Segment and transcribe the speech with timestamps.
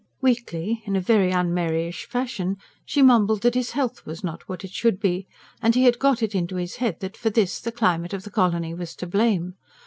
[0.19, 4.63] Weakly, in a very un Maryish fashion, she mumbled that his health was not what
[4.65, 5.27] it should be,
[5.61, 8.31] and he had got it into his head that for this the climate of the
[8.31, 9.53] colony was to blame.